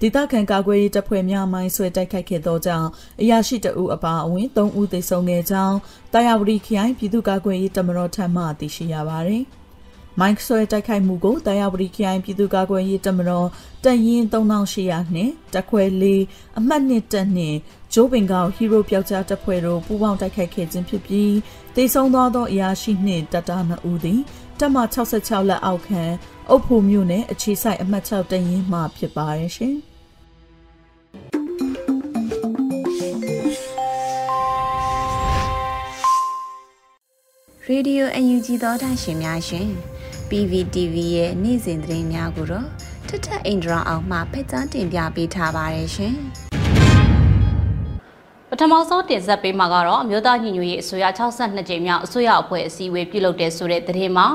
[0.00, 2.88] ဒေသခံကာကွယ်ရေးတပ်ဖွဲ့များမိုင်းဆွဲတိုက်ခိုက်ခဲ့သောကြောင့်
[3.20, 5.76] အရာရှိတအုပ်အပါအဝင်3ဦးသေဆုံးခဲ့ကြောင်း
[6.12, 9.44] တာယာဝတီခရိုင်ပြည်သူ့ကာကွယ်ရေးတပ်မတော်ထံမှသိရှိရပါသည်။
[10.20, 13.48] မိုင်းဆွဲတိုက်ခိုက်မှုကိုတာယာပတိခရိုင်ပြည်သူ့ကာကွယ်ရေးတပ်မတော်
[13.84, 16.04] တပ်ရင်း3800နှင့်တပ်ခွဲ၄
[16.58, 17.56] အမှတ်1တပ်နှင့်
[17.92, 21.34] ဂျိုးပင်ကောက်ဟီးရိုးပျောက်ကြားတပ်ဖွဲ့တို့ပူးပေါင်းတိုက်ခိုက်ခဲ့ခြင်းဖြစ်ပြီး
[21.76, 24.20] တေဆုံးသွားသောအရာရှိနှင့်တပ်သား2ဦးသည်
[24.60, 24.76] တပ်မ
[25.14, 26.02] 66လက်အောက်ခံ
[26.48, 29.76] အုပ်ဖို့မြို့နယ်အခြေဆိုင်အမှတ်6တပ်ရင်းမှဖြစ်ပါရဲ့ရှင်။
[37.70, 39.91] Radio UNG သောတာရှင်များရှင်
[40.32, 42.66] PVTV ရဲ့နေ့စဉ်သတင်းများကိုတော့
[43.08, 46.14] ထထအင်ဒရာအောင်မှဖက်ကြားတင်ပြပေးထားပါတယ်ရှင်
[48.48, 54.26] ပထမဆုံးတင်ဆက်ပေးမှာကတော့အမျိုးသားညီညွတ်ရေးအစိုးရ62ကြိမ်မြောက်အစိုးရအဖွဲ့အစည်းအဝေးပြုလုပ်တဲ့ဆိုတဲ့သတင်းမှာ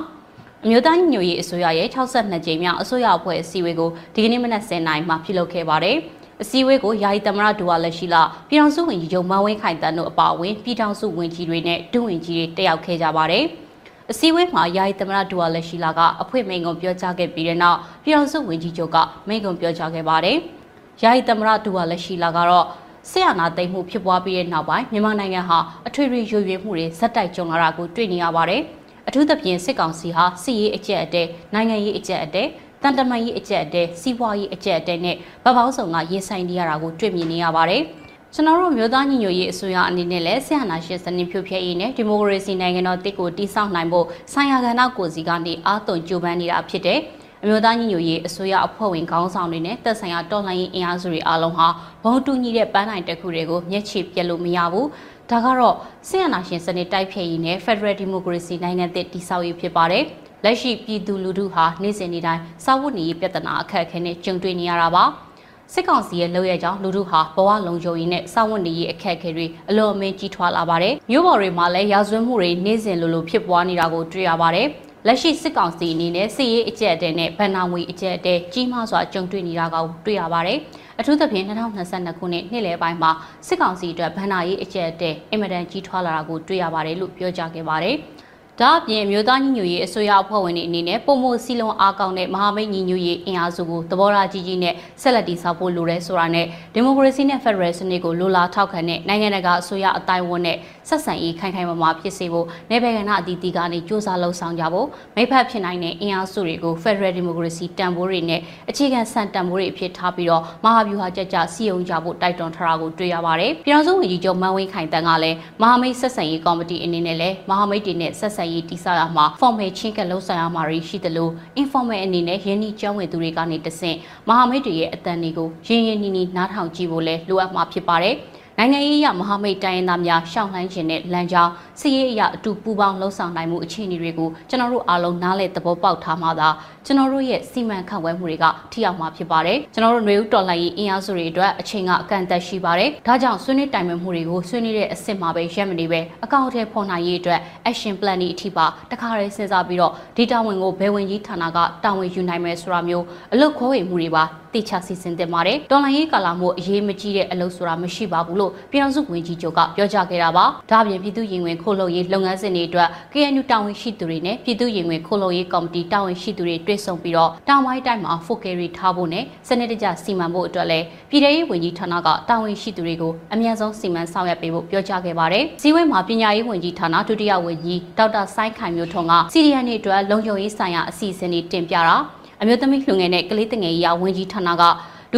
[0.63, 5.97] အမျိုးသားညီညွတ်ရေးအစိုးရရဲ့62ကြိမ်မြောက်အစိုးရအဖွဲ့အစည်းအဝေးကိုဒီကနေ့မနက်10:00နာရီမှာပြုလုပ်ခဲ့ပါတယ်။
[6.41, 13.45] အစည်းအဝေးကိုယာယီသမရဒူဝါလက်ရှိလာပြည်ထောင်စုဝန်ကြီးချုပ်မန်းဝင်းခိုင်တန်းတို့အပါအဝင်ပြည်ထောင်စုဝန်ကြီးတွေနဲ့ဒုဝန်ကြီးတွေတက်ရောက်ခဲ့ကြပါတယ်။
[14.11, 20.37] အစည်းအဝေးမှာယာယီသမရဒူဝါလက်ရှိလာကအဖွင့်မိန့်ခွန်းပြောကြားခဲ့ပြီးတဲ့နောက်ပြည်ထောင်စုဝန်ကြီးချုပ်ကမိန့်ခွန်းပြောကြားခဲ့ပါတယ်။
[21.01, 22.65] ယာယီသမရဒူဝါလက်ရှိလာကတော့
[23.09, 28.61] ဆရာနာသိမ်းမှုဖြစ်ပွားပြီးတဲ့နောက်ပိုင်းမြန်မာနိုင်ငံဟာအထွေထွေရွေရွေမှုတွေဇက်တိုက်ကြုံလာတာကိုတွေ့နေရပါတယ်။
[29.07, 32.43] အထူးသဖြင့်စစ်ကောင်စီဟာစစ်ရေးအကြက်အတဲနိုင်ငံရေးအကြက်အတဲ
[32.83, 37.81] တန်တမန်ရေးအကျက်အတဲစီးပွားရေးအကျက်အတဲနဲ့ဗပောင်းဆောင်ကရေးဆိုင်နေရတာကိုတွေ့မြင်နေရပါတယ်။
[38.33, 46.99] ကျွန်တော်တို့မျိုးသားညီညွတ်ရေးအစိုးရအနေနဲ့လည်းဆရာနာရှင်စနစ်ဖြိုဖျက်ရေးနဲ့ဒီမိုကရေစီနိုင်ငံတော်တစ်ကိုတည်ဆောက်နိုင်ဖို့ဆိုင်ရာကဏ္ဍကိုစီကနေအားသွန်ကြိုးပမ်းနေတာဖြစ်တယ်။
[47.43, 51.67] အမျိုးသားညီညွတ်ရေးအစိုးရအဖွဲ့ဝင်ခေါင်းဆောင်တွေနဲ့တပ်ဆိုင်ရာတော်လှန်ရေးအင်အားစုတွေအားလုံးဟာ
[52.03, 54.87] ဘုံတူညီတဲ့ပန်းနိုင်တစ်ခုတွေကိုမျက်ခြေပြက်လို့မရဘူး။
[55.31, 55.75] ဒါကတော့
[56.07, 60.03] ဆရာနာရှင်စနစ်တိုက်ဖျက်ရေးနဲ့ Federal Democracy နိုင်ငံသစ်တည်ဆောက်ရေးဖြစ်ပါတယ်။
[60.43, 65.26] လက်ရှိပြည်သူလူထုဟာနေ့စဉ်နေ့တိုင်းစာဝတ်နေရေးပြဿနာအခက်အခဲနဲ့ကြုံတွေ့နေရတာပါ
[65.73, 74.67] စစ်ကောင်စီရဲ့လုပ်ရကြောင်းလူထုဟာဘဝလုံခြုံရေးနဲ့စာဝတ်နေရေးအခက်အခဲတွေအလွန်အမင်းကြီးထွားလာပါတယ်မြို့ပေါ်တွေမှာလည်းရာဇဝတ်မှုတွေနေ့စဉ်လိုလိုဖြစ်ပွားနေတာကိုတွေ့ရပါတယ်
[75.07, 80.59] လက်ရှိစစ်ကောင်စီအနေနဲ့စစ်ရေးအကြက်အတဲနဲ့ဗန်နာငွေအကြက်အတဲကြီးမားစွာကြုံတွေ့နေတာကိုတွေ့ရပါတယ်
[80.99, 83.11] အထူးသဖြင့်2022ခုနှစ်နှစ်လယ်ပိုင်းမှာ
[83.47, 87.97] စစ်ကောင်စီအတွက်ဗန်နာရေးအကြက်အတဲအင်မတန်ကြီးထွားလာတာကိုတွေ့ရပါတယ်လို့ပြောကြားခဲ့ပါတယ်။
[88.61, 100.57] ဒါအပြင်မြို့သားညီညွတ်ရေးအစိုးရအဖွဲ့ဝင်တွေအနေနဲ့ပုံမှုစီလုံးအားကောင်းတဲ့မဟာမိတ်ညီညွတ်ရေးအင်အားစုကိုသဘောထားကြီးကြီးနဲ့ဆက်လက်တည်ဆောက်ဖို့လိုတယ်ဆိုတာနဲ့ဒီမိုကရေစီနဲ့ဖက်ဒရယ်စနစ်ကိုလိုလားထောက်ခံတဲ့နိုင်ငံတကာအစိုးရအတိုင်းအဝန်နဲ့
[100.87, 123.97] ဆက်ဆံရေးခိုင်ခိုင်မာမာဖြစ်စေဖို့နေပယ်ကဏ္ဍအသီးသီးကနေစ조사လှုံ့ဆော်ကြဖို့မိဖက်ဖြစ်နိုင်တဲ့အင်အားစုတွေကိုဖက်ဒရယ်ဒီမိုကရေစီတန်ဖိုးတွေနဲ့အခြေခံစံတန်ဖိုးတွေအဖြစ်ထားပြီးတော့မဟာဗျူဟာကြကြစီယုံကြဖို့တိုက်တွန်းထားတာကိုတွေ့ရပါတယ်။ပြည်ထောင်စုဝန်ကြီးချုပ်မန်းဝင်းခိုင်တန်းကလည်းမဟာမိတ်ဆက်ဆံရေးကော်မတီအနေနဲ့လည်းမဟာမိတ်တွေနဲ့ဆက်ဆံရေးတည်ဆောက်ရမှာ formal ချင်းကလှုပ်ဆောင်ရမှာရှိတယ်လို့ informal အနေနဲ့ရင်းနှီးကျောင်းဝင်သူတွေကနေတဆင့်
[124.27, 128.17] မဟာမိတ်တွေရဲ့အတန်တွေကိုရင်းရင်းနှီးနှီးနားထောင်ကြည့်ဖို့လဲလိုအပ်မှာဖြစ်ပါတယ်။
[128.59, 136.49] နိုင်ငံရေးအရမဟာမိတ်တိုင်းရင်းသားများရှောင်လှမ်းခြင်းနဲ့လမ်းကြောင်းစီးရေးအရအတူပူးပေါင်းလှုပ်ဆောင်နိုင်မှုအခြေအနေတွေကိုကျွန်တော်တို့အားလုံးနားလည်သဘောပေါက်ထားမှသာ
[136.85, 147.39] ကျွန်တော်တို့ရဲ့စီမံခန့်ခွဲမှုတွေကထိရောက်မှာဖြစ်ပါတယ်ကျွန်တော်တို့ຫນွေဦးတော်လှန်ရေးအင်အားစုတွေအတွက်အချိန်ကအကန့်အသတ်ရှိပါတယ်ဒါကြောင့်ဆွေးနွေးတိုင်ပင်မှုတွေကိုဆွေးနွေးတဲ့အဆင့်မှာပဲရပ်မနေပဲအကောင့်အထည်ဖော်နိုင်ရေးအတွက်
[147.69, 181.95] action plan တွေအထိပါတခါတည်းစဉ်းစားပြီးတော့ဒေတာဝင်ကိုဘယ်ဝင်ကြီးဌာနကတာဝန်ယူနိုင်မယ်ဆိုတာမျိုးအလုပ်ခွဲဝေမှုတွေပါတိကျစီစဉ်တင်ပါတယ်။တော်လိုင်းရေးကာလမို့အရေးမကြီးတဲ့အလုပ်ဆိုတာမရှိပါဘူးလို့ပြည်ထောင်စုဝန်ကြီးချုပ်ကပြောကြားခဲ့တာပါ။ဒါ့အပြင်ပြည်သူ့ရင်ဝင်ခိုးလုံရေးလုပ်ငန်းစဉ်တွေအတွက် KNU တာဝန်ရှိသူတွေနဲ့ပြည်သူ့ရင်ဝင်ခိုးလုံရေးကော်မတီတာဝန်ရှိသူတွေတွေ့ဆုံပြီးတော့တောင်ပိုင်းတိုင်းမှာ focus ထားဖို့နဲ့စနစ်တကျစီမံဖို့အတွက်လည်းပြည်ထောင်ရေးဝန်ကြီးဌာနကတာဝန်ရှိသူတွေကိုအမြန်ဆုံးစီမံဆောင်ရွက်ပေးဖို့ပြောကြားခဲ့ပါတယ်။စီဝဲမှာပညာရေးဝန်ကြီးဌာနဒုတိယဝန်ကြီးဒေါက်တာဆိုင်းခိုင်မျိုးထွန်းကစီရီယန်တွေအတွက်လုံခြုံရေးဆိုင်ရာအစီအစဉ်တွေတင်ပြတာ
[182.41, 184.63] အမျိုးသမီးလူငယ်နဲ့ကလေးတငယ်ရေးဝန်ကြီးဌာနက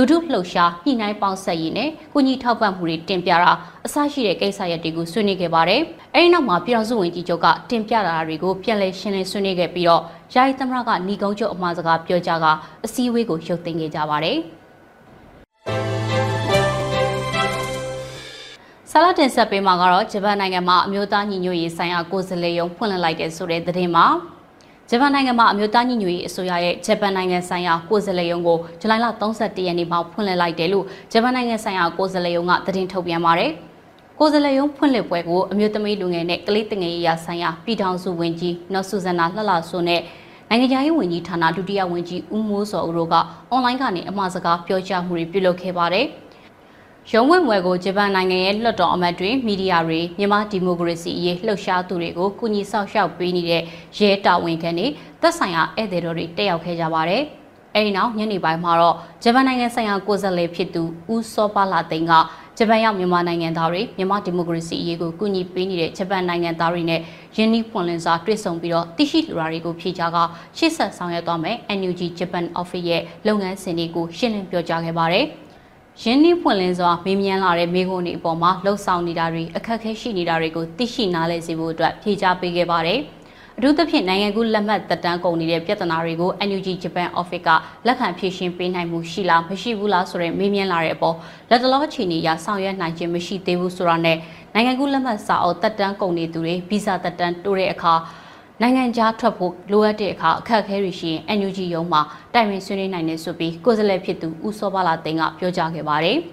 [0.01, 3.51] လူထုလှုပ်ရှားညှိနှိုင်းပေါင်းဆက်ရေးနဲ့ကုညီထောက်ပံ့မှုတွေတင်ပြတာ
[3.85, 5.81] အစရှိတဲ့ကိစ္စရပ်တွေကိုဆွေးနွေးခဲ့ပါတယ်။
[6.15, 10.01] အဲဒီနောက်မှာပြည်တော်စုဝန်ကြီးချုပ်ကတင်ပြတာတွေကိုပြန်လည်ရှင်းလင်းဆွေးနွေးခဲ့ပြီးတော့
[10.33, 12.45] ယာယီသမရကညီကုန်းချုပ်အမှားစကားပြောကြားက
[12.85, 14.37] အစည်းအဝေးကိုရုပ်သိမ်းခဲ့ကြပါတယ်။
[18.91, 24.07] ဆလာတင်ဆက်ပေးမှာကတော့ဂျပန်နိုင်ငံမှာအမျိုးသားညီညွတ်ရေးဆိုင်ရာကိုယ်စားလှယ်ရုံးဖွင့်လှစ်လိုက်တဲ့ဆိုတဲ့သတင်းမှာ
[24.91, 33.51] ဂျပန်နိုင်ငံမှာအမျိုးသားညီညွတ်ရေးအစိုးရရဲ့ဂျပန်နိုင်ငံဆိုင်ရာကိုယ်စားလှယ်ရုံးကိုဇူလိုင်လ31ရက်နေ့မှာဖွင့်လှစ်လိုက်တယ်လို့ဂျပန်နိုင်ငံဆိုင်ရာကိုယ်စားလှယ်ရုံးကသတင်းထုတ်ပြန်ပါတယ်။
[34.19, 40.01] ကိုယ်စားလှယ်ရုံးဖွင့်လှစ်ပွဲကိုအမျိုးသမီးလူငယ်နဲ့ကလေးတငယ်ရေးရာဆိုင်ရာပြည်ထောင်စုဝန်ကြီးနော်ဆူဇန်နာလှလှဆိုနဲ့
[40.49, 43.15] နိုင်ငံခြားရေးဝန်ကြီးဌာနဒုတိယဝန်ကြီးဦးမိုးစောဦးတို့က
[43.51, 46.05] အွန်လိုင်းကနေအမှားစကားပြောကြားမှုတွေပြုလုပ်ခဲ့ပါတယ်။
[47.13, 53.63] ရုံးဝင်ဝယ်ကိုဂျပန်နိုင်ငံရဲ့လွှတ်တော်အမတ်တွေမီဒီယာတွေမြန်မာဒီမိုကရေစီအရေးလှုပ်ရှားသူတွေကိုကူညီဆောက်ရှောက်ပေးနေတဲ့
[53.97, 54.87] ရဲတာဝန်ခံတွေ
[55.21, 57.21] သက်ဆိုင်ရာဧည့်သည်တော်တွေတက်ရောက်ခဲ့ကြပါတယ်။
[57.75, 62.13] အဲဒီနောက်ညနေပိုင်းမှာတော့ဂျပန်နိုင်ငံဆိုင်ရာကိုယ်စားလှယ်ဖြစ်သူဦးစောပါလာသိန်းက
[62.57, 67.01] ဂျပန်ရောက်မြန်မာနိုင်ငံသားတွေမြန်မာဒီမိုကရေစီအရေးကိုကူညီပေးနေတဲ့ဂျပန်နိုင်ငံသားတွေနဲ့
[67.35, 70.17] ယင်းနှီးပွန်လင်းစွာတွေ့ဆုံပြီးတော့တရှိလူရာတွေကိုဖြေချက
[70.57, 75.27] ရှေ့ဆက်ဆောင်ရွက်သွားမယ် NUG Japan Office ရဲ့လုပ်ငန်းစဉ်တွေကိုရှင်းလင်းပြောကြားခဲ့ပါတယ်။
[76.03, 82.99] ရင်းနှီးဖွင့်လင်းစွာမေးမြန်းလာတဲ့မိခွန်းတွေအပေါ်မှာလှုပ်ဆောင်နေတာတွေအခက်အခဲရှိနေတာတွေကိုသိရှိနားလည်စေဖို့အတွက်ဖြေကြားပေးခဲ့ပါတယ်။
[83.57, 87.49] အထူးသဖြင့်နိုင်ငံကူးလက်မှတ်သက်တမ်းကုန်နေတဲ့ပြဿနာတွေကို NUG Japan Office က
[87.87, 91.15] လက်ခံဖြေရှင်းပေးနိုင်မှုရှိလားမရှိဘူးလားဆိုတဲ့မေးမြန်းလာတဲ့အပေါ်
[91.49, 94.17] လက်တလောအခြေအနေအရဆောင်ရွက်နိုင်ခြင်းမရှိသေးဘူးဆိုတာနဲ့
[94.53, 97.93] နိုင်ငံကူးလက်မှတ်စာအုပ်သက်တမ်းကုန်နေသူတွေဗီဇသက်တမ်းတိုးတဲ့အခါ
[98.61, 102.01] နိုင်ငံခြားထွက်ဖို့လိုအပ်တဲ့အခါအခက်အခဲတွေရှိရင် NUG ရုံးမှာ
[102.33, 106.17] တိုင်ပင်ဆွေးနွေးနိုင်တယ်ဆိုပြီးကိုယ်စားလှယ်ဖြစ်သူဦးစောပါလာသိန်းကပြောကြားခဲ့ပါတယ်။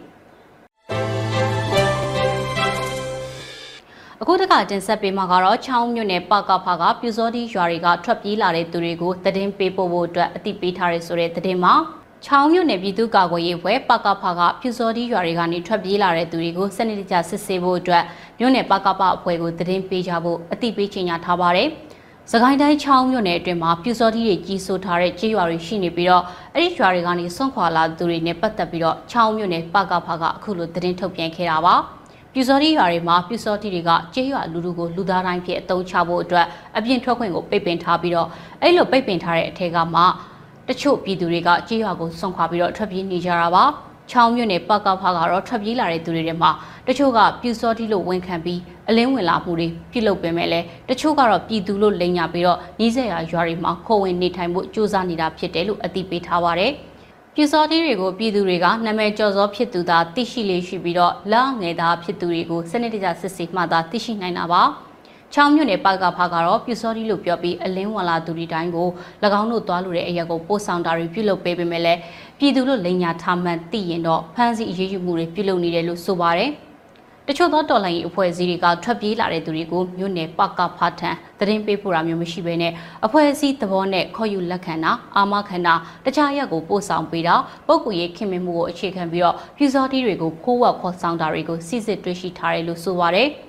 [4.20, 11.74] အခုတခါတင်ဆက်ပေးမှာကတော့ချောင်းမြို့နယ်ပကဖာကပြူစောတိရွာတွေကထွက်ပြေးလာတဲ့သူတွေကိုသတင်းပေးပို့ဖို့အတွက်အသိပေးထားရဆိုတဲ့သတင်းမှာ
[12.24, 18.04] ချောင်းမြို့နယ်ပြည်သူ့ကာကွယ်ရေးဖွဲ့ပကဖာကပြူစောတိရွာတွေကနေထွက်ပြေးလာတဲ့သူတွေကိုစနစ်တကျစစ်ဆေးဖို့အတွက်
[18.38, 21.70] မြို့နယ်ပကဖအဖွဲ့ကိုသတင်းပေးကြဖို့အသိပေးချင်ညာထားပါတယ်။
[22.32, 31.74] စကိုင်းတိုင်းချောင်းမြို့နယ်အတွင်းမှာပြူစောတိတွေကြီးစိုးထားတဲ့ကြေးရွာတွေရှိနေပြီးတော့အဲ့ဒီရွာတွေကနေဆွန့်ခွာလာသူတွေနဲ့ပတ်သက်ပြီးတော့ချောင်းမြို့နယ်ပကဖကအခုလိုသတင်းထုတ်ပြန်ခဲ့တာပါ
[32.32, 38.28] ပြူစောတိရွာတွေမှာပြူစောတိတွေကကြေးရွာလူလူကိုလူသားတိုင်းဖြစ်အသုံးချဖို့အတွက်အပြင်ထွက်ခွင့်ကိုပိတ်ပင်ထားပြီးတော့
[38.62, 40.02] အဲ့လိုပိတ်ပင်ထားတဲ့အထက်ကမှ
[40.68, 43.64] တချို့ပြည်သူတွေကကြေးရွာကိုဆွန့်ခွာပြီးတော့ထွက်ပြေးနေကြတာပါ
[44.10, 46.50] ချောင်းမြို့နယ်ပကဖကတော့ထွက်ပြေးလာတဲ့သူတွေထဲမှာ
[46.86, 56.72] တချို့ကပြူစောတိလို့ဝန်ခံပြီးအလင်းဝင်လာမှုတွေပြုလုပ်ပေမဲ့လည်းတချို့ကတော့ပြည်သူလို့လိန်ညာပြီးတော့နီးစပ်ရာရွာတွေမှာခိုးဝင်နေထိုင်မှုစ조사နေတာဖြစ်တယ်လို့အသိပေးထားပါတယ်။
[57.34, 64.62] ပြူစောတိတွေကိုပြည်သူတွေကနာမည်ကျော်စောဖြစ်သူသာသိရှိလေးရှိပြီးတော့လက်ငယ်သားဖြစ်သူတွေကိုစနစ်တကျစစ်ဆေးမှသာသိရှိနိုင်တာပါ။
[65.34, 68.88] ချောင်းမြို့နယ်ပါကဖာကတော့ပြူစောတိလို့ပြောပြီးအလင်းဝင်လာသူတွေတိုင်းကို၎
[69.40, 71.98] င်းတို့သွားလို့တဲ့အရက်ကိုပို့ဆောင်တာတွေပြုလုပ်ပေးပေမဲ့လည်း
[72.38, 76.50] ပြည်သူတို့လိန်ညာထားမှန်သိရင်တော့ဖမ်းဆီးအရေးယူမှုတွေပြုလုပ်နေတယ်လို့ဆိုပါတယ်။
[77.28, 82.72] တချို့သောတော်လှန်ရေးအဖွဲ့အစည်းတွေကထွက်ပြေးလာတဲ့သူတွေကိုမြို့နယ်ပကဖထံသတင်းပေးပို့တာမျိုးမရှိဘဲနဲ့
[83.06, 87.34] အဖွဲ့အစည်းသဘောနဲ့ခေါ်ယူလက်ခံတာအာမခံတာတခြားရက်ကိုပို့ဆောင်ပေးတာ
[87.66, 93.30] ပုဂ္ဂိုလ်ရေးခင်မင်မှုကိုအခြေခံပြီးတော့ပြူစောတီးတွေကိုခိုးဝက်ခေါ်ဆောင်တာတွေကိုစစ်စစ်တွေ့ရှိထားတယ်လို့ဆိုပါတယ်။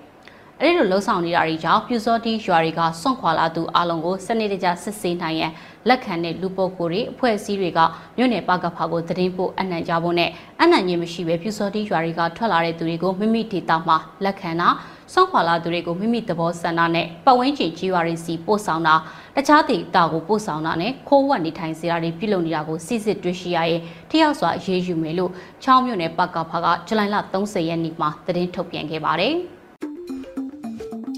[0.61, 5.51] အဲ့ဒီလိုလှုံ့ဆော်နေတာတွေကြောင့်ပြူစောတီရွာတွေကစွန့်ခွာလာသူအလုံးကိုစနစ်တကျစစ်ဆေးနိုင်ရန်
[5.87, 7.79] လက်ခံတဲ့လူပုဂ္ဂိုလ်တွေအဖွဲ့အစည်းတွေက
[8.17, 10.29] မြို့နယ်ပကဖာကိုသတင်းပို့အနှံ့ကြဖို့နဲ့
[10.61, 14.69] အနှံ့ခြင်းမရှိဘဲပြူစောတီရွာတွေကထွက်လာတဲ့သူတွေကိုမိမိဒေသမှာလက်ခံတာ
[15.13, 18.95] စွန့်ခွာလာသူတွေကိုမိမိသဘောဆန္ဒနဲ့ပတ်ဝန်းကျင်ကြီးရွာတွေစီပို့ဆောင်တာ
[19.35, 25.31] တခြားဒေသကိုပို့ဆောင်တာနဲ့ခိုးဝှက်နေထိုင်စေတာတွေပြုလုပ်နေတာကိုစစ်စစ်တွေ့ရှိရရင်ထိရောက်စွာအရေးယူမယ်လို့
[25.63, 29.37] ချောင်းမြို့နယ်ပကဖာကဇူလိုင်လ30ရက်နေ့မှာသတင်းထုတ်ပြန်ခဲ့ပါတယ်။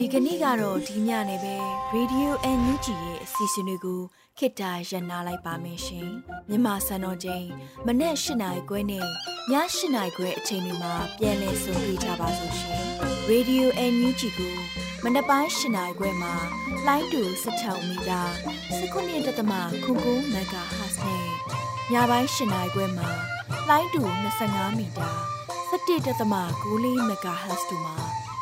[0.02, 1.56] ဒီကနေ့ကတော့ဒီညနေပဲ
[1.96, 4.02] Radio NUG ရဲ့အစီအစဉ်လေးကို
[4.38, 6.10] ခခေတ္တရနာလိုက်ပါမယ်ရှင်
[6.50, 7.46] မြန်မာစံတော်ချိန်
[7.88, 9.08] မနေ့၈နိုင်ခွဲနဲ့ည
[9.52, 9.56] ၈
[9.96, 12.84] နိုင်ခွဲအချိန်တွေမှာပြောင်းလဲဆိုပြကြပါလို့ရှင်
[13.30, 14.56] Radio NUG ကို
[15.04, 16.34] မနေ့ပိုင်း၈နိုင်ခွဲမှာ
[16.88, 18.22] လိုင်းတူ16မီတာ
[18.94, 21.26] 19.7ခုကူမဂါဟတ်နဲ့
[21.94, 23.10] ညပိုင်း၈နိုင်ခွဲမှာ
[23.70, 24.02] လိုင်းတူ
[24.40, 25.10] 25မီတာ
[25.72, 28.19] 17.6မဂါဟတ်တို့မှာ